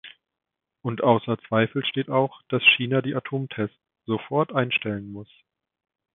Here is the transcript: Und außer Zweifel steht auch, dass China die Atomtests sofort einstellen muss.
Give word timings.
Und 0.81 1.03
außer 1.03 1.37
Zweifel 1.47 1.85
steht 1.85 2.09
auch, 2.09 2.41
dass 2.49 2.63
China 2.75 3.03
die 3.03 3.13
Atomtests 3.13 3.77
sofort 4.07 4.51
einstellen 4.51 5.11
muss. 5.11 5.29